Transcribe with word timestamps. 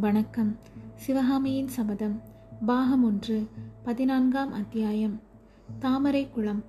வணக்கம். 0.00 0.56
சிவகாமியின் 0.94 1.68
சபதம் 1.68 2.20
பாகம் 2.66 3.04
ஒன்று 3.04 3.46
பதினான்காம் 3.82 4.52
அத்தியாயம். 4.52 5.20
தாமரை 5.78 6.28
குளம். 6.30 6.64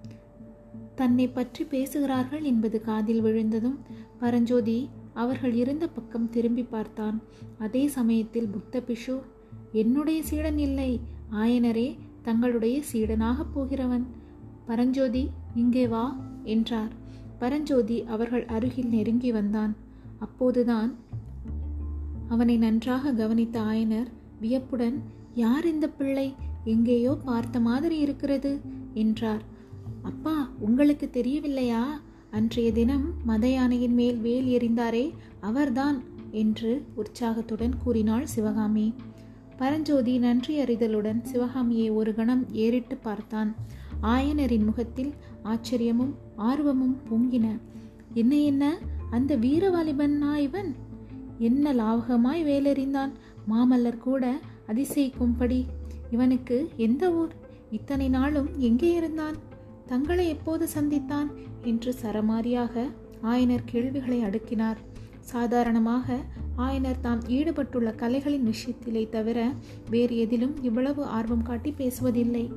தன்னை 0.95 1.27
பற்றி 1.27 1.63
பேசுகிறார்கள் 1.63 2.41
என்பது 2.41 2.81
காதில் 2.81 3.21
விழுந்ததும் 3.21 3.79
பரஞ்சோதி 4.19 4.89
அவர்கள் 5.13 5.53
இருந்த 5.53 5.87
பக்கம் 5.87 6.29
திரும்பி 6.29 6.63
பார்த்தான். 6.63 7.21
அதே 7.59 7.87
சமயத்தில் 7.87 8.47
புத்த 8.47 8.83
பிஷு 8.87 9.21
என்னுடைய 9.71 10.23
சீடன் 10.23 10.57
இல்லை 10.57 10.99
ஆயனரே 11.31 11.97
தங்களுடைய 12.21 12.81
சீடனாகப் 12.93 13.53
போகிறவன். 13.53 14.07
பரஞ்சோதி 14.65 15.29
இங்கே 15.55 15.87
வா 15.87 16.19
என்றார். 16.43 16.91
பரஞ்சோதி 17.39 18.03
அவர்கள் 18.03 18.45
அருகில் 18.45 18.87
நெருங்கி 18.87 19.31
வந்தான். 19.31 19.75
அப்போதுதான் 20.19 20.95
அவனை 22.27 22.57
நன்றாக 22.57 23.13
கவனித்த 23.13 23.61
ஆயனர் 23.61 24.07
வியப்புடன் 24.39 25.01
யார் 25.33 25.67
இந்த 25.67 25.89
பிள்ளை? 25.89 26.35
எங்கேயோ 26.63 27.17
பார்த்த 27.25 27.59
மாதிரி 27.59 27.97
இருக்கிறது 27.97 28.61
என்றார். 28.93 29.41
அப்பா 30.01 30.49
உங்களுக்கு 30.59 31.09
தெரியவில்லையா? 31.09 32.01
அன்றைய 32.31 32.71
தினம் 32.71 33.13
மத 33.23 33.47
யானையின் 33.47 33.93
மேல் 33.93 34.17
வேல் 34.17 34.45
எறிந்தாரே 34.45 35.13
அவர்தான் 35.39 36.03
என்று 36.31 36.85
உற்சாகத்துடன் 36.95 37.75
கூறினாள் 37.83 38.25
சிவகாமி. 38.25 38.93
பரஞ்சோதி 39.57 40.17
நன்றி 40.17 40.59
அறிதலுடன் 40.59 41.21
சிவகாமியை 41.21 41.89
ஒரு 41.89 42.15
கணம் 42.15 42.53
ஏறிட்டு 42.53 42.97
பார்த்தான். 42.97 43.55
ஆயனரின் 44.01 44.65
முகத்தில் 44.65 45.13
ஆச்சரியமும் 45.43 46.13
ஆர்வமும் 46.35 46.97
பொங்கின. 47.09 47.45
என்ன 48.13 48.35
என்ன? 48.35 48.77
அந்த 49.09 49.37
வீரவாலிபன்னா 49.37 50.35
இவன்? 50.37 50.75
என்ன 51.37 51.73
லாவகமாய் 51.73 52.43
வேலெறிந்தான்? 52.43 53.09
மாமல்லர் 53.49 53.97
கூட 53.97 54.39
அதிசயிக்கும்படி. 54.67 55.65
இவனுக்கு 56.11 56.69
எந்த 56.77 57.13
ஊர்? 57.13 57.31
இத்தனை 57.71 58.09
நாளும் 58.09 58.49
எங்கே 58.57 58.93
இருந்தான்? 58.93 59.35
தங்களை 59.85 60.27
எப்போது 60.27 60.67
சந்தித்தான்? 60.75 61.27
என்று 61.63 61.95
சரமாரியாக 62.01 62.89
ஆயனர் 63.23 63.63
கேள்விகளை 63.65 64.23
அடுக்கினார். 64.23 64.75
சாதாரணமாக 65.19 66.17
ஆயனர் 66.57 66.99
தாம் 67.01 67.21
ஈடுபட்டுள்ள 67.27 67.91
கலைகளின் 67.91 68.47
விஷயத்திலே 68.47 69.09
தவிர 69.09 69.51
வேறு 69.89 70.17
எதிலும் 70.17 70.55
இவ்வளவு 70.61 71.03
ஆர்வம் 71.03 71.41
காட்டி 71.41 71.73
பேசுவதில்லை. 71.77 72.51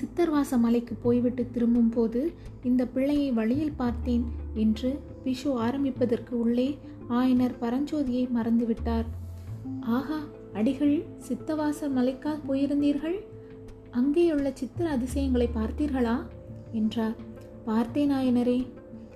சித்தர்வாச 0.00 0.58
மலைக்கு 0.58 0.94
போய்விட்டு 0.94 1.50
திரும்பும் 1.52 1.88
போது 1.88 2.32
இந்த 2.62 2.86
பிள்ளையை 2.86 3.32
வழியில் 3.32 3.72
பார்த்தேன் 3.76 4.24
என்று 4.54 5.00
விஷு 5.24 5.52
ஆரம்பிப்பதற்கு 5.52 6.40
உள்ளே 6.40 6.78
ஆயனர் 7.08 7.54
பரஞ்சோதியை 7.60 8.28
மறந்துவிட்டார். 8.34 9.04
ஆஹா 9.80 10.20
அடிகள் 10.52 11.04
சித்தவாச 11.28 11.88
மலைக்கா 11.88 12.40
போயிருந்தீர்கள்? 12.48 13.16
அங்கேயுள்ள 13.90 14.52
சித்திர 14.52 14.90
அதிசயங்களை 14.90 15.48
பார்த்தீர்களா? 15.54 16.22
என்றார். 16.72 17.16
பார்த்தேன் 17.64 18.10
ஆயனரே 18.10 18.66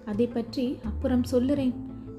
அதை 0.04 0.26
பற்றி 0.26 0.76
அப்புறம் 0.84 1.24
சொல்லுறேன். 1.30 1.72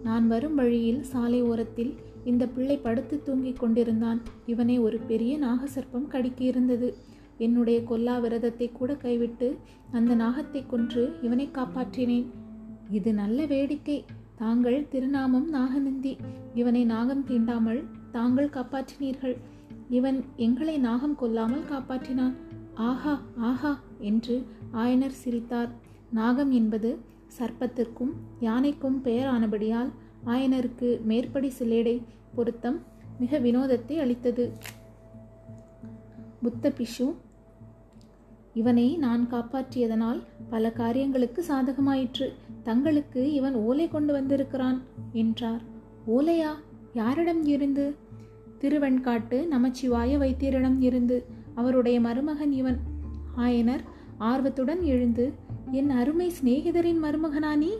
நான் 0.04 0.28
வரும் 0.28 0.56
வழியில் 0.56 1.04
சாலை 1.04 1.42
ஓரத்தில் 1.42 1.96
இந்த 2.24 2.48
பிள்ளை 2.48 2.78
படுத்து 2.78 3.22
தூங்கிக் 3.24 3.60
கொண்டிருந்தான். 3.60 4.22
இவனை 4.46 4.80
ஒரு 4.80 4.98
பெரிய 4.98 5.40
நாகசர்ப்பம் 5.40 6.08
கடிக்கியிருந்தது. 6.12 6.94
என்னுடைய 7.38 7.84
கொல்லா 7.84 8.18
விரதத்தை 8.18 8.72
கூட 8.72 8.96
கைவிட்டு 8.96 9.58
அந்த 9.92 10.16
நாகத்தை 10.16 10.64
கொன்று 10.68 11.16
இவனை 11.22 11.50
காப்பாற்றினேன். 11.54 12.26
இது 12.90 13.14
நல்ல 13.14 13.46
வேடிக்கை. 13.46 14.06
தாங்கள் 14.40 14.88
திருநாமம் 14.92 15.48
நாகநந்தி. 15.50 16.18
இவனை 16.54 16.86
நாகம் 16.86 17.24
தீண்டாமல் 17.28 17.82
தாங்கள் 18.12 18.50
காப்பாற்றினீர்கள். 18.50 19.36
இவன் 19.90 20.20
எங்களை 20.36 20.78
நாகம் 20.78 21.16
கொல்லாமல் 21.16 21.66
காப்பாற்றினான். 21.72 22.36
ஆஹா 22.90 23.16
ஆஹா 23.50 23.74
என்று 24.00 24.36
ஆயனர் 24.74 25.18
சிரித்தார். 25.22 25.72
நாகம் 26.12 26.52
என்பது 26.52 26.90
சர்ப்பத்திற்கும் 27.40 28.14
யானைக்கும் 28.40 29.02
பெயரானபடியால் 29.04 29.92
ஆயனருக்கு 30.26 30.90
மேற்படி 31.04 31.52
சிலேடை 31.60 32.02
பொருத்தம் 32.36 32.80
மிக 33.20 33.40
வினோதத்தை 33.40 33.98
அளித்தது. 34.00 34.46
புத்த 36.42 36.74
பிஷு 36.78 37.08
இவனை 38.60 38.98
நான் 38.98 39.28
காப்பாற்றியதனால் 39.32 40.22
பல 40.50 40.72
காரியங்களுக்கு 40.72 41.46
சாதகமாயிற்று. 41.48 42.34
தங்களுக்கு 42.64 43.34
இவன் 43.34 43.54
ஓலை 43.54 43.88
கொண்டு 43.88 44.14
வந்திருக்கிறான் 44.14 44.82
என்றார். 45.12 45.62
ஓலையா? 46.08 46.52
யாரிடம் 46.94 47.46
இருந்து? 47.46 47.96
திருவெண்காட்டு 48.62 49.48
நமச்சிவாய 49.48 50.18
வைத்தியரிடம் 50.18 50.82
இருந்து. 50.82 51.26
அவருடைய 51.56 52.00
மருமகன் 52.00 52.52
இவன். 52.52 52.78
ஆயனர் 53.38 53.80
ஆர்வத்துடன் 54.18 54.82
எழுந்து 54.82 55.34
என் 55.72 55.90
அருமை 55.90 56.32
சிநேகிதரின் 56.42 57.04
மருமகனா 57.04 57.56
நீ? 57.56 57.72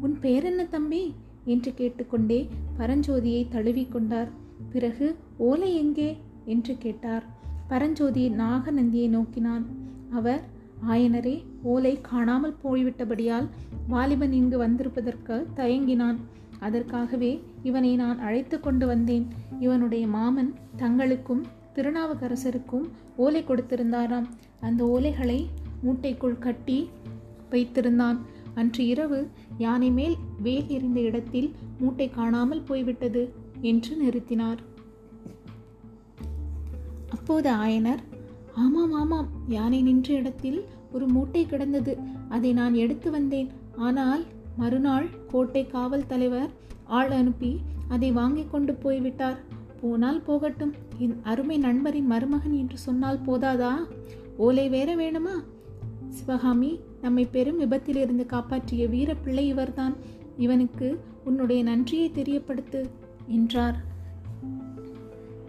உன் 0.00 0.18
பெயர் 0.20 0.44
என்ன 0.44 0.64
தம்பி? 0.64 1.14
என்று 1.44 1.74
கேட்டுக்கொண்டே 1.74 2.48
பரஞ்சோதியை 2.78 3.46
தழுவிக்கொண்டார். 3.50 4.28
பிறகு 4.72 5.16
ஓலை 5.36 5.76
எங்கே? 5.76 6.16
என்று 6.44 6.76
கேட்டார். 6.78 7.37
பரஞ்சோதி 7.68 8.24
நாகநந்தியை 8.42 9.08
நோக்கினான். 9.08 9.64
அவர் 10.12 10.42
ஆயனரே 10.88 11.36
ஓலை 11.62 11.94
காணாமல் 12.00 12.56
போய்விட்டபடியால் 12.64 13.48
வாலிபன் 13.88 14.32
இங்கு 14.32 14.58
வந்திருப்பதற்கு 14.58 15.36
தயங்கினான். 15.56 16.18
அதற்காகவே 16.60 17.32
இவனை 17.62 17.96
நான் 17.96 18.18
அழைத்து 18.18 18.56
கொண்டு 18.60 18.86
வந்தேன். 18.86 19.26
இவனுடைய 19.60 20.06
மாமன் 20.06 20.50
தங்களுக்கும் 20.76 21.42
திருநாவுக்கரசருக்கும் 21.74 22.86
ஓலை 23.16 23.42
கொடுத்திருந்தாராம். 23.44 24.28
அந்த 24.60 24.80
ஓலைகளை 24.94 25.40
மூட்டைக்குள் 25.84 26.38
கட்டி 26.38 26.78
வைத்திருந்தான். 27.50 28.18
அன்று 28.54 28.86
இரவு 28.86 29.20
யானை 29.58 29.90
மேல் 29.90 30.16
வேல் 30.42 30.68
எறிந்த 30.68 31.00
இடத்தில் 31.00 31.50
மூட்டை 31.80 32.08
காணாமல் 32.10 32.66
போய்விட்டது 32.68 33.22
என்று 33.60 33.92
நிறுத்தினார். 34.02 34.60
அப்போது 37.28 37.50
ஆயனர் 37.64 38.02
ஆமாம் 38.54 38.92
ஆமாம் 38.92 39.26
யானை 39.46 39.78
நின்ற 39.82 40.14
இடத்தில் 40.14 40.60
ஒரு 40.92 41.06
மூட்டை 41.06 41.42
கிடந்தது. 41.46 41.92
அதை 42.28 42.50
நான் 42.52 42.74
எடுத்து 42.74 43.08
வந்தேன். 43.10 43.48
ஆனால் 43.76 44.22
மறுநாள் 44.56 45.08
கோட்டை 45.32 45.62
காவல் 45.66 46.06
தலைவர் 46.06 46.48
ஆள் 46.98 47.10
அனுப்பி 47.10 47.50
அதை 47.88 48.10
வாங்கி 48.12 48.44
கொண்டு 48.50 48.74
போய்விட்டார். 48.74 49.36
போனால் 49.80 50.20
போகட்டும். 50.20 50.72
என் 50.98 51.14
அருமை 51.22 51.58
நண்பரின் 51.58 52.06
மருமகன் 52.06 52.56
என்று 52.58 52.78
சொன்னால் 52.78 53.20
போதாதா? 53.26 53.74
ஓலை 54.36 54.66
வேற 54.68 54.96
வேணுமா? 54.96 55.36
சிவகாமி 56.08 56.72
நம்மை 57.02 57.26
பெரும் 57.36 57.60
விபத்திலிருந்து 57.60 58.26
காப்பாற்றிய 58.26 58.86
வீரப்பிள்ளை 58.86 59.46
இவர்தான். 59.54 59.96
இவனுக்கு 60.38 60.90
உன்னுடைய 61.24 61.62
நன்றியை 61.62 62.10
தெரியப்படுத்து 62.14 62.82
என்றார். 63.26 63.78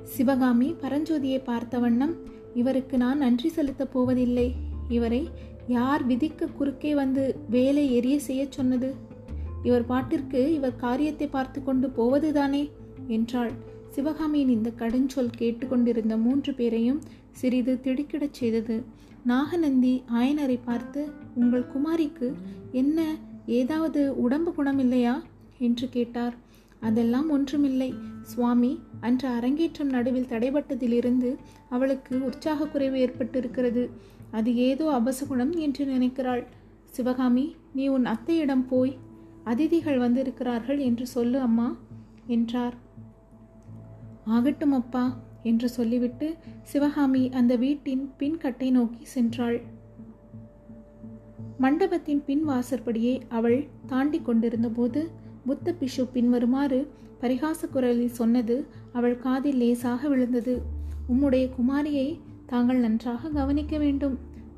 சிவகாமி 0.09 0.75
பரஞ்சோதியை 0.81 1.43
பார்த்த 1.43 1.79
வண்ணம் 1.79 2.15
இவருக்கு 2.53 2.97
நான் 2.97 3.17
நன்றி 3.17 3.49
செலுத்தப் 3.49 3.93
போவதில்லை. 3.93 4.55
இவரை 4.89 5.29
யார் 5.67 6.03
விதிக்கு 6.05 6.45
குறுக்கே 6.51 6.95
வந்து 6.95 7.23
வேலை 7.49 7.95
எரிய 7.95 8.19
செய்ய 8.19 8.47
சொன்னது? 8.49 8.95
இவர் 9.63 9.87
பாட்டிற்கு 9.87 10.47
இவர் 10.47 10.75
காரியத்தை 10.75 11.27
பார்த்து 11.27 11.63
கொண்டு 11.63 11.89
போவதுதானே? 11.89 12.69
என்றாள். 13.07 13.51
சிவகாமியின் 13.89 14.49
இந்த 14.49 14.71
கடுஞ்சொல் 14.77 15.31
கேட்டுக்கொண்டிருந்த 15.37 16.17
மூன்று 16.17 16.53
பேரையும் 16.53 17.01
சிறிது 17.31 17.79
திடுக்கிடச் 17.81 18.33
செய்தது. 18.33 18.83
நாகநந்தி 19.23 20.03
ஆயனரை 20.13 20.59
பார்த்து 20.65 21.09
உங்கள் 21.35 21.65
குமாரிக்கு 21.75 22.33
என்ன 22.71 23.15
ஏதாவது 23.45 24.21
உடம்பு 24.21 24.53
குணம் 24.53 24.79
இல்லையா 24.79 25.23
என்று 25.59 25.89
கேட்டார். 25.89 26.35
அதெல்லாம் 26.81 27.29
ஒன்றுமில்லை. 27.29 27.89
சுவாமி 28.21 28.71
அன்று 28.99 29.27
அரங்கேற்றம் 29.27 29.89
நடுவில் 29.89 30.29
தடைபட்டதிலிருந்து 30.29 31.29
அவளுக்கு 31.69 32.13
உற்சாக 32.25 32.67
குறைவு 32.67 32.97
ஏற்பட்டிருக்கிறது. 33.05 33.83
அது 34.31 34.49
ஏதோ 34.55 34.85
அபசகுணம் 34.99 35.53
என்று 35.57 35.85
நினைக்கிறாள். 35.85 36.43
சிவகாமி 36.85 37.45
நீ 37.73 37.87
உன் 37.87 38.05
அத்தையிடம் 38.05 38.65
போய் 38.67 38.93
அதிதிகள் 39.45 39.97
வந்திருக்கிறார்கள் 39.97 40.79
என்று 40.79 41.05
சொல்லு 41.07 41.39
அம்மா 41.39 41.67
என்றார். 42.27 42.75
ஆகட்டும் 44.25 44.71
அப்பா 44.71 45.03
என்று 45.43 45.67
சொல்லிவிட்டு 45.69 46.27
சிவகாமி 46.61 47.23
அந்த 47.29 47.53
வீட்டின் 47.55 48.03
பின்கட்டை 48.19 48.69
நோக்கி 48.71 49.03
சென்றாள். 49.15 49.59
மண்டபத்தின் 51.57 52.21
பின் 52.25 52.43
வாசற்படியே 52.49 53.13
அவள் 53.29 53.59
தாண்டி 53.87 54.19
கொண்டிருந்தபோது 54.19 55.01
புத்த 55.49 55.75
பிஷு 55.79 56.03
பின்வருமாறு 56.13 56.79
பரிகாச 57.21 57.67
குரலில் 57.71 58.17
சொன்னது 58.19 58.55
அவள் 58.93 59.17
காதில் 59.17 59.57
லேசாக 59.57 60.07
விழுந்தது. 60.07 60.53
உம்முடைய 61.11 61.45
குமாரியை 61.57 62.07
தாங்கள் 62.45 62.79
நன்றாக 62.79 63.29
கவனிக்க 63.29 63.77
வேண்டும். 63.77 64.15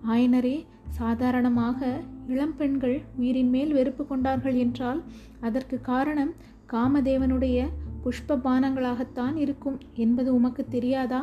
ஆயனரே 0.10 0.58
சாதாரணமாக 0.90 2.00
இளம் 2.28 2.56
பெண்கள் 2.56 2.98
உயிரின் 3.18 3.50
மேல் 3.50 3.72
வெறுப்பு 3.74 4.04
கொண்டார்கள் 4.08 4.54
என்றால் 4.54 5.02
அதற்கு 5.40 5.82
காரணம் 5.82 6.34
காமதேவனுடைய 6.74 7.58
புஷ்ப 8.04 8.38
பானங்களாகத்தான் 8.46 9.36
இருக்கும் 9.36 9.78
என்பது 9.94 10.30
உமக்கு 10.34 10.66
தெரியாதா? 10.70 11.22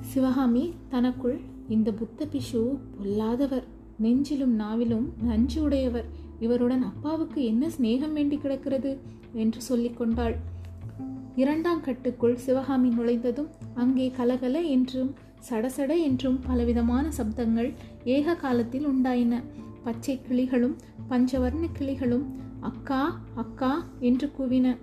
சிவகாமி 0.00 0.64
தனக்குள் 0.88 1.38
இந்த 1.68 1.90
புத்த 1.92 2.26
பிஷு 2.32 2.62
பொல்லாதவர். 2.96 3.66
நெஞ்சிலும் 4.02 4.54
நாவிலும் 4.60 5.08
நஞ்சு 5.22 5.62
உடையவர் 5.62 6.08
இவருடன் 6.42 6.82
அப்பாவுக்கு 6.82 7.44
என்ன 7.44 7.68
சிநேகம் 7.68 8.12
வேண்டி 8.12 8.36
கிடக்கிறது? 8.36 8.98
என்று 9.32 9.60
சொல்லிக் 9.60 9.96
கொண்டாள். 9.96 10.34
இரண்டாம் 11.36 11.80
கட்டுக்குள் 11.80 12.36
சிவகாமி 12.36 12.88
நுழைந்ததும் 12.88 13.50
அங்கே 13.74 14.06
கலகல 14.16 14.60
என்றும் 14.60 15.14
சடசட 15.50 15.92
என்றும் 16.02 16.38
பலவிதமான 16.46 17.10
சப்தங்கள் 17.18 17.70
ஏக 18.04 18.34
காலத்தில் 18.34 18.86
உண்டாயின. 18.86 19.42
பச்சை 19.84 20.20
கிளிகளும் 20.28 20.76
பஞ்சவர்ண 21.10 21.64
கிளிகளும் 21.78 22.26
அக்கா 22.60 23.20
அக்கா 23.34 23.86
என்று 24.00 24.30
கூவின. 24.38 24.76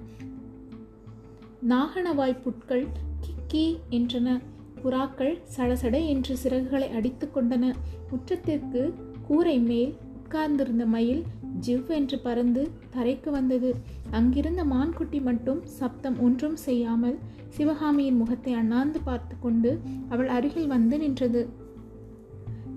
நாகனவாய் 1.70 2.42
புட்கள் 2.44 2.86
கிக்கி 3.24 3.66
என்றன. 3.90 4.40
புறாக்கள் 4.84 5.34
சடசட 5.58 6.08
என்று 6.08 6.36
சிறகுகளை 6.44 6.88
அடித்து 6.92 7.30
கொண்டன. 7.36 7.74
முற்றத்திற்கு 8.12 8.94
கூரை 9.28 9.60
மேல் 9.60 9.94
உட்கார்ந்திருந்த 10.30 10.86
மயில் 10.86 11.22
ஜிவ் 11.66 11.88
என்று 11.96 12.18
பறந்து 12.26 12.64
தரைக்கு 12.96 13.30
வந்தது. 13.36 13.70
அங்கிருந்த 14.18 14.62
மான்குட்டி 14.64 15.20
மட்டும் 15.28 15.62
சப்தம் 15.78 16.18
ஒன்றும் 16.26 16.58
செய்யாமல் 16.66 17.16
சிவகாமியின் 17.50 18.20
முகத்தை 18.20 18.54
அண்ணாந்து 18.54 19.00
பார்த்து 19.08 19.36
கொண்டு 19.40 19.72
அவள் 20.10 20.30
அருகில் 20.36 20.68
வந்து 20.68 20.98
நின்றது. 20.98 21.42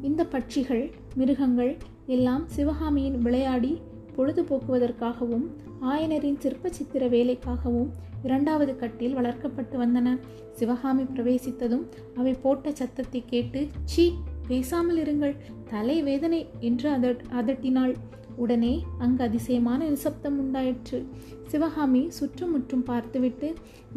இந்த 0.03 0.25
பட்சிகள் 0.35 0.85
மிருகங்கள் 1.15 1.73
எல்லாம் 2.17 2.47
சிவகாமியின் 2.57 3.19
விளையாடி 3.21 3.73
பொழுதுபோக்குவதற்காகவும் 4.17 5.47
ஆயனரின் 5.93 6.43
சிற்ப 6.45 6.71
சித்திர 6.79 7.05
வேலைக்காகவும் 7.17 7.91
இரண்டாவது 8.23 8.73
கட்டில் 8.77 9.17
வளர்க்கப்பட்டு 9.19 9.77
வந்தன. 9.85 10.09
சிவகாமி 10.59 11.07
பிரவேசித்ததும் 11.15 11.87
அவை 12.19 12.35
போட்ட 12.43 12.73
சத்தத்தை 12.81 13.23
கேட்டு 13.27 13.63
சீ 13.85 14.07
பேசாமல் 14.49 14.99
இருங்கள். 15.05 15.35
தலை 15.71 15.97
வேதனை 16.09 16.41
என்று 16.69 16.89
அதட் 16.97 17.23
அதட்டினாள். 17.41 17.95
உடனே 18.37 18.73
அங்கு 19.05 19.23
அதிசயமான 19.29 19.81
நிசப்தம் 19.89 20.37
உண்டாயிற்று. 20.39 20.99
சிவகாமி 21.51 22.03
சுற்றுமுற்றும் 22.19 22.85
பார்த்துவிட்டு 22.91 23.49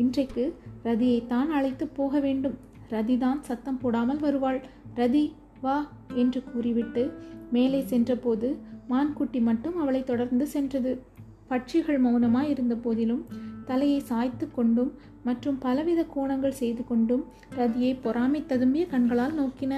இன்றைக்கு 0.03 0.45
ரதியை 0.83 1.19
தான் 1.27 1.50
அழைத்து 1.50 1.88
போக 2.00 2.19
வேண்டும். 2.19 2.57
ரதிதான் 2.89 3.39
சத்தம் 3.42 3.80
போடாமல் 3.83 4.21
வருவாள். 4.25 4.59
ரதி 4.95 5.25
வா 5.62 5.77
என்று 6.13 6.39
கூறிவிட்டு 6.51 7.03
மேலே 7.51 7.81
சென்றபோது 7.91 8.48
மான்குட்டி 8.89 9.39
மட்டும் 9.41 9.77
அவளை 9.81 10.01
தொடர்ந்து 10.03 10.45
சென்றது. 10.48 10.94
பட்சிகள் 11.51 12.00
மௌனமாய் 12.06 12.50
இருந்த 12.50 12.75
போதிலும் 12.75 13.24
தலையை 13.65 14.00
சாய்த்து 14.09 14.45
கொண்டும் 14.51 14.91
மற்றும் 15.24 15.57
பலவித 15.57 16.01
கோணங்கள் 16.15 16.59
செய்து 16.62 16.83
கொண்டும் 16.86 17.24
ரதியை 17.57 17.91
பொறாமை 18.01 18.41
ததும்பிய 18.50 18.83
கண்களால் 18.88 19.38
நோக்கின. 19.39 19.74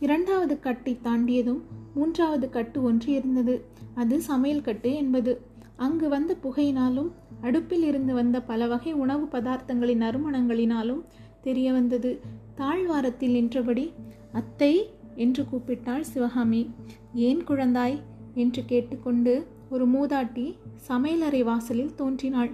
இரண்டாவது 0.00 0.60
கட்டை 0.60 0.98
தாண்டியதும் 1.04 1.60
மூன்றாவது 1.94 2.50
கட்டு 2.50 2.82
ஒன்று 2.82 3.12
இருந்தது. 3.12 3.64
அது 3.94 4.20
சமையல் 4.20 4.60
கட்டு 4.60 4.94
என்பது. 4.94 5.40
அங்கு 5.76 6.08
வந்த 6.08 6.36
புகையினாலும் 6.42 7.10
அடுப்பில் 7.40 7.82
இருந்து 7.82 8.14
வந்த 8.14 8.42
பல 8.42 8.66
வகை 8.66 8.92
உணவு 8.92 9.24
பதார்த்தங்களின் 9.24 9.96
நறுமணங்களினாலும் 9.96 11.00
தெரிய 11.40 11.72
வந்தது. 11.72 12.20
தாழ்வாரத்தில் 12.54 13.30
நின்றபடி 13.30 13.92
அத்தை 14.32 14.90
என்று 15.14 15.44
கூப்பிட்டாள் 15.44 16.00
சிவகாமி. 16.00 16.70
ஏன் 17.14 17.44
குழந்தாய்? 17.44 17.98
என்று 18.34 18.64
கேட்டுக்கொண்டு 18.64 19.46
ஒரு 19.70 19.88
மூதாட்டி 19.88 20.54
சமையலறை 20.88 21.44
வாசலில் 21.44 21.94
தோன்றினாள். 21.94 22.50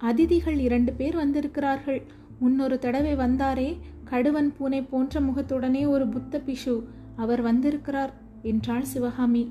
அதிதிகள் 0.00 0.58
இரண்டு 0.58 0.92
பேர் 0.92 1.14
வந்திருக்கிறார்கள். 1.14 2.02
முன்னொரு 2.38 2.78
தடவை 2.78 3.16
வந்தாரே 3.16 3.76
கடுவன் 4.12 4.50
பூனை 4.56 4.80
போன்ற 4.82 5.20
முகத்துடனே 5.20 5.82
ஒரு 5.94 6.06
புத்த 6.14 6.40
பிஷு 6.46 6.74
அவர் 7.22 7.42
வந்திருக்கிறார் 7.42 8.12
என்றாள் 8.50 8.88
சிவகாமி. 8.92 9.44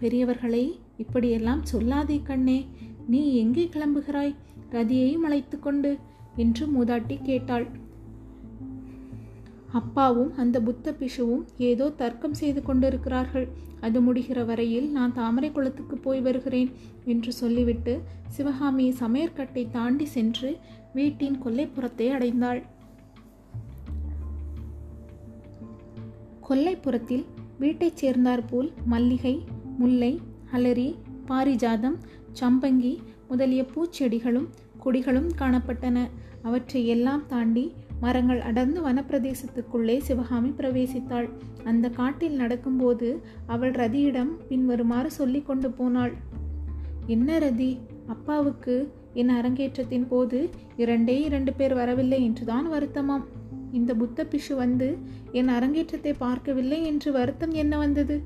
பெரியவர்களை 0.00 0.64
இப்படியெல்லாம் 1.02 1.62
சொல்லாதே 1.72 2.18
கண்ணே 2.22 2.58
நீ 3.12 3.20
எங்கே 3.42 3.64
கிளம்புகிறாய்? 3.74 4.34
ரதியையும் 4.72 5.24
அழைத்து 5.28 5.56
கொண்டு 5.58 5.90
என்று 6.36 6.64
மூதாட்டி 6.66 7.16
கேட்டாள். 7.22 7.66
அப்பாவும் 9.80 10.32
அந்த 10.36 10.56
புத்த 10.60 10.94
பிஷுவும் 11.00 11.44
ஏதோ 11.68 11.86
தர்க்கம் 12.00 12.36
செய்து 12.40 12.60
கொண்டிருக்கிறார்கள். 12.62 13.46
அது 13.80 13.98
முடிகிற 14.00 14.40
வரையில் 14.44 14.88
நான் 14.90 15.14
தாமரை 15.20 15.50
குளத்துக்கு 15.52 15.96
போய் 15.96 16.20
வருகிறேன் 16.20 16.70
என்று 17.04 17.32
சொல்லிவிட்டு 17.32 17.94
சிவகாமி 18.28 18.86
சமையற்கட்டை 19.00 19.64
தாண்டி 19.70 20.08
சென்று 20.16 20.50
வீட்டின் 20.98 21.38
கொல்லைப்புறத்தை 21.44 22.08
அடைந்தாள். 22.18 22.62
கொல்லைப்புறத்தில் 26.48 27.24
வீட்டைச் 27.58 27.96
சேர்ந்தாற்போல் 27.96 28.72
மல்லிகை 28.84 29.44
முல்லை 29.78 30.20
அலரி 30.52 30.94
பாரிஜாதம் 31.28 31.98
சம்பங்கி 32.40 32.98
முதலிய 33.28 33.64
பூச்செடிகளும் 33.74 34.48
கொடிகளும் 34.84 35.30
காணப்பட்டன. 35.38 35.98
அவற்றை 36.42 36.86
எல்லாம் 36.86 37.22
தாண்டி 37.26 37.72
மரங்கள் 38.00 38.40
அடர்ந்து 38.40 38.80
வனப்பிரதேசத்துக்குள்ளே 38.88 39.98
சிவகாமி 39.98 40.48
பிரவேசித்தாள். 40.48 41.28
அந்த 41.64 41.90
காட்டில் 41.90 42.32
நடக்கும்போது 42.32 43.20
அவள் 43.46 43.70
ரதியிடம் 43.70 44.32
பின்வருமாறு 44.48 45.10
சொல்லி 45.10 45.42
கொண்டு 45.42 45.70
போனாள். 45.70 46.12
என்ன 47.06 47.38
ரதி 47.38 47.78
அப்பாவுக்கு 48.06 48.92
என் 49.14 49.28
அரங்கேற்றத்தின் 49.28 50.06
போது 50.08 50.50
இரண்டே 50.76 51.20
இரண்டு 51.22 51.52
பேர் 51.52 51.74
வரவில்லை 51.74 52.24
என்றுதான் 52.24 52.72
வருத்தமாம். 52.72 53.24
இந்த 53.72 53.94
புத்த 53.94 54.24
பிஷு 54.24 54.54
வந்து 54.54 54.88
என் 55.32 55.48
அரங்கேற்றத்தை 55.48 56.12
பார்க்கவில்லை 56.18 56.78
என்று 56.84 57.12
வருத்தம் 57.12 57.52
என்ன 57.52 57.76
வந்தது? 57.78 58.16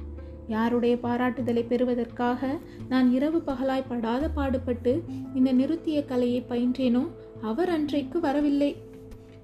யாருடைய 0.49 0.95
பாராட்டுதலை 0.97 1.63
பெறுவதற்காக 1.67 2.41
நான் 2.89 3.13
இரவு 3.13 3.39
பகலாய் 3.47 3.89
படாத 3.89 4.25
பாடுபட்டு 4.29 4.93
இந்த 5.35 5.53
நிறுத்திய 5.53 6.05
கலையை 6.05 6.41
பயின்றேனோ 6.49 7.05
அவர் 7.41 7.69
அன்றைக்கு 7.69 8.21
வரவில்லை. 8.21 8.71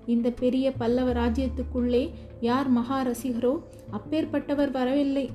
இந்த 0.06 0.28
பெரிய 0.31 0.66
பல்லவ 0.72 1.12
ராஜ்யத்துக்குள்ளே 1.12 2.05
யார் 2.40 2.69
மகா 2.69 2.98
ரசிகரோ 3.02 3.55
அப்பேற்பட்டவர் 3.90 4.70
வரவில்லை. 4.70 5.26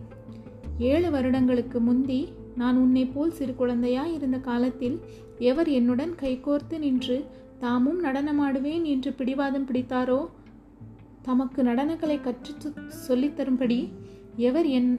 ஏழு 0.77 1.09
வருடங்களுக்கு 1.11 1.79
முந்தி 1.79 2.21
நான் 2.56 2.77
உன்னை 2.77 3.03
போல் 3.06 3.31
சிறு 3.31 3.53
குழந்தையாய் 3.56 4.13
இருந்த 4.13 4.37
காலத்தில் 4.39 4.97
எவர் 5.39 5.69
என்னுடன் 5.69 6.13
கைகோர்த்து 6.21 6.75
நின்று 6.80 7.18
தாமும் 7.59 7.99
நடனமாடுவேன் 8.03 8.83
என்று 8.83 9.11
பிடிவாதம் 9.13 9.68
பிடித்தாரோ 9.68 10.19
தமக்கு 11.27 11.61
நடனக்கலை 11.63 12.15
கற்று 12.21 12.53
சொல்லித்தரும்படி 13.07 13.77
எவர் 14.47 14.67
என் 14.77 14.91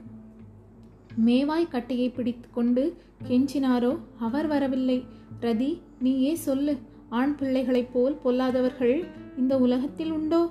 மேவாய் 1.25 1.71
கட்டையை 1.71 2.09
பிடித்து 2.09 2.47
கொண்டு 2.51 2.83
கெஞ்சினாரோ 3.27 3.91
அவர் 4.19 4.47
வரவில்லை. 4.47 4.97
ரதி 5.41 5.69
நீயே 5.99 6.33
சொல்லு 6.47 6.73
ஆண் 7.19 7.33
பிள்ளைகளைப் 7.35 7.89
போல் 7.93 8.17
பொல்லாதவர்கள் 8.23 8.95
இந்த 9.37 9.53
உலகத்தில் 9.57 10.11
உண்டோ? 10.11 10.41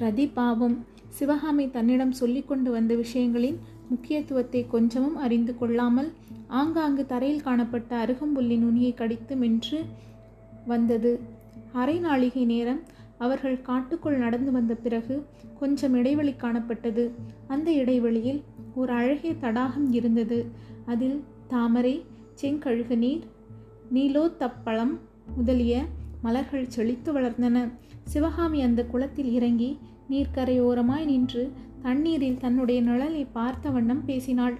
ரதி 0.00 0.26
பாவம். 0.34 0.76
சிவகாமி 1.08 1.66
தன்னிடம் 1.70 2.16
சொல்லிக்கொண்டு 2.22 2.70
வந்த 2.70 2.94
விஷயங்களின் 2.94 3.60
முக்கியத்துவத்தை 3.88 4.62
கொஞ்சமும் 4.74 5.16
அறிந்து 5.26 5.54
கொள்ளாமல் 5.58 6.10
ஆங்காங்கு 6.60 7.06
தரையில் 7.06 7.46
காணப்பட்ட 7.46 7.90
அருகம்புல்லின் 8.04 8.64
நுனியை 8.66 8.92
கடித்து 8.94 9.36
மென்று 9.36 9.80
வந்தது. 10.66 11.14
அரை 11.72 11.98
நாளிகை 12.00 12.44
நேரம் 12.54 12.82
அவர்கள் 13.18 13.62
காட்டுக்குள் 13.62 14.18
நடந்து 14.18 14.52
வந்த 14.52 14.74
பிறகு 14.74 15.26
கொஞ்சம் 15.58 15.94
இடைவெளி 15.94 16.34
காணப்பட்டது. 16.38 17.10
அந்த 17.48 17.72
இடைவெளியில் 17.72 18.42
ஒரு 18.74 18.92
அழகிய 18.92 19.34
தடாகம் 19.34 19.92
இருந்தது. 19.92 20.46
அதில் 20.86 21.22
தாமரை 21.48 22.04
செங்கழுகு 22.42 22.96
நீர் 22.96 23.24
நீலோத்தப்பழம் 23.92 24.94
முதலிய 25.36 25.84
மலர்கள் 26.22 26.68
செழித்து 26.68 27.20
வளர்ந்தன. 27.20 27.72
சிவகாமி 28.04 28.62
அந்த 28.62 28.84
குளத்தில் 28.84 29.32
இறங்கி 29.32 29.78
நீர்க்கரையோரமாய் 30.10 31.04
நின்று 31.04 31.52
தண்ணீரில் 31.82 32.38
தன்னுடைய 32.38 32.82
நிழலை 32.82 33.26
பார்த்த 33.32 33.70
வண்ணம் 33.70 34.04
பேசினாள். 34.04 34.56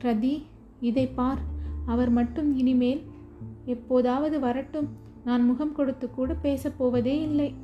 ரதி 0.00 0.42
இதை 0.80 1.06
பார் 1.06 1.38
அவர் 1.86 2.10
மட்டும் 2.10 2.56
இனிமேல் 2.56 3.02
எப்போதாவது 3.64 4.40
வரட்டும். 4.40 4.88
நான் 5.24 5.44
முகம் 5.44 5.72
கொடுத்து 5.72 6.10
கூட 6.10 6.36
பேசப்போவதே 6.42 7.16
இல்லை. 7.22 7.54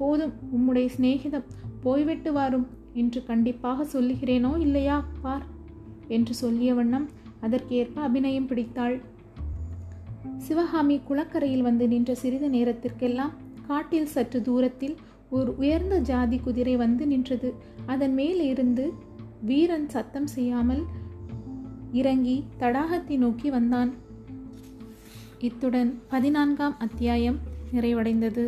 போதும் 0.00 0.34
உம்முடைய 0.56 0.88
சிநேகிதம் 0.96 1.48
போய்விட்டு 1.84 2.30
வாரும் 2.32 2.66
என்று 2.92 3.20
கண்டிப்பாக 3.24 3.86
சொல்லுகிறேனோ 3.92 4.52
இல்லையா? 4.58 4.96
பார் 5.22 5.46
என்று 6.08 6.34
சொல்லிய 6.34 6.70
வண்ணம் 6.74 7.06
அதற்கேற்ப 7.40 7.96
அபிநயம் 8.00 8.46
பிடித்தாள். 8.46 8.96
சிவகாமி 10.36 10.96
குளக்கரையில் 11.08 11.66
வந்து 11.68 11.84
நின்ற 11.88 12.10
சிறிது 12.14 12.48
நேரத்திற்கெல்லாம் 12.50 13.34
காட்டில் 13.66 14.12
சற்று 14.14 14.38
தூரத்தில் 14.42 14.96
ஒரு 15.30 15.50
உயர்ந்த 15.56 15.96
ஜாதி 16.10 16.38
குதிரை 16.38 16.74
வந்து 16.76 17.04
நின்றது. 17.06 17.50
அதன் 17.86 18.14
மேல் 18.14 18.40
இருந்து 18.52 18.84
வீரன் 19.42 19.88
சத்தம் 19.88 20.26
செய்யாமல் 20.26 20.82
இறங்கி 21.92 22.36
தடாகத்தை 22.58 23.16
நோக்கி 23.18 23.48
வந்தான். 23.50 23.92
இத்துடன் 25.38 25.92
பதினான்காம் 26.08 26.76
அத்தியாயம் 26.78 27.38
நிறைவடைந்தது. 27.74 28.44